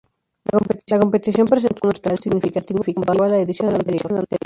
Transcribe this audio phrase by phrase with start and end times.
[0.89, 4.25] La competición presentó un aspecto cultural significativo comparó a la edición anterior.